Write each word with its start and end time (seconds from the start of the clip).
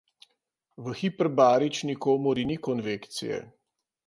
V 0.85 0.93
hiperbarični 1.01 1.97
komori 2.07 2.47
ni 2.53 2.59
konvekcije. 2.71 3.41